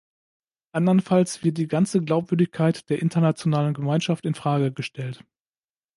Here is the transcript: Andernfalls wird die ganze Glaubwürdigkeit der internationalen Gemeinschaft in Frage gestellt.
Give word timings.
Andernfalls 0.71 1.43
wird 1.43 1.59
die 1.59 1.67
ganze 1.67 2.01
Glaubwürdigkeit 2.01 2.89
der 2.89 3.03
internationalen 3.03 3.75
Gemeinschaft 3.75 4.25
in 4.25 4.33
Frage 4.33 4.71
gestellt. 4.71 5.23